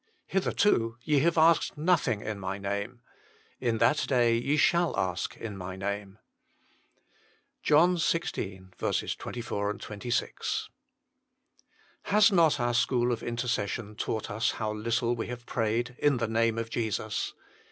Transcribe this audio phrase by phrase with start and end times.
[0.25, 3.01] Hitherto ye have asked nothing in My name.
[3.59, 6.17] In that day ye shall ask in My name."
[7.61, 9.15] JOHN xvi.
[9.19, 10.69] 24, 26.
[12.05, 16.27] Has not our school of intercession taught us how little \ve have prayed in the
[16.27, 17.35] name of Jesus